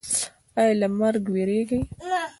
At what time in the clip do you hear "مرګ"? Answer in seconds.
0.97-1.23